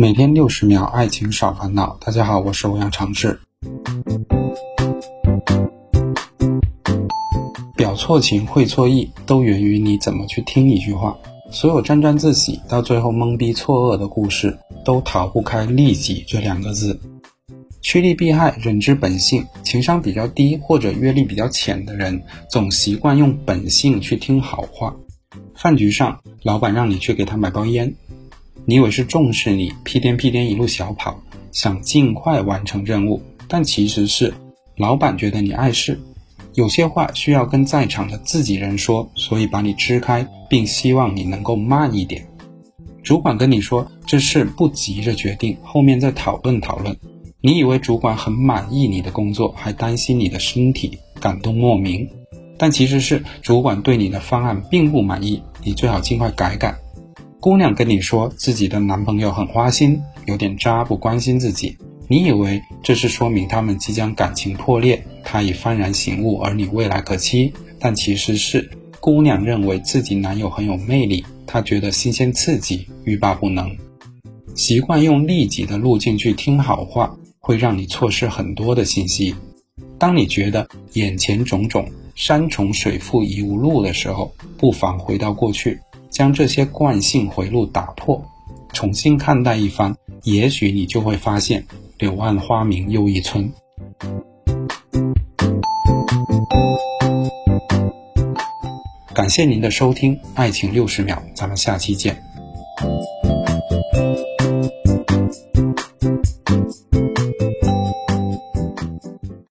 [0.00, 1.98] 每天六十秒，爱情少烦恼。
[2.00, 3.40] 大家好，我是欧阳长志。
[7.74, 11.18] 表错情，会错意，都源于你怎么去听一句话。
[11.50, 17.00] 所有沾沾自喜到最后懵逼错愕的故事，都逃不开“利己”这两个字。
[17.80, 19.44] 趋利避害，人之本性。
[19.64, 24.94] 情商比较低或者阅历比较浅的人，总习惯用本性去听好话。
[25.56, 27.92] 饭局上，老板让你去给他买包烟，
[28.68, 31.18] 你以为是重视你，屁颠屁颠一路小跑，
[31.52, 34.34] 想尽快完成任务，但其实是
[34.76, 35.98] 老板觉得你碍事，
[36.52, 42.22] 有些话需要跟在场的自己人说，所以把你支开，并希望你能够慢一点。
[43.02, 46.94] 主管跟你说这事不急着决定，后面再讨论讨论。
[47.40, 52.06] 你以为主管很满意你的工作，还担心你的身体，感动莫名，
[52.58, 56.78] 但其实是主管对你的方案并不满意，你最好尽快改改。
[57.40, 61.76] 姑娘跟你说自己的男朋友很花心，有点渣，不关心自己，
[62.08, 73.70] 你以为这是说明他们即将感情破裂，他已幡然醒悟，而你未来可期，但其实是姑娘认为自己男友很有魅力，她觉得新鲜刺激，欲罢不能，
[74.56, 77.16] 习惯用利己的路径去听好话。
[77.40, 79.34] 会让你错失很多的信息。
[79.96, 85.80] 当你觉得眼前种种山重水复疑无路的时候，不妨回到过去，
[86.10, 88.22] 将这些惯性回路打破，
[88.72, 91.64] 重新看待一番，也许你就会发现
[91.98, 93.52] 柳暗花明又一村。
[99.14, 102.16] 感谢您的收听，《爱情六十秒》，咱们下期见。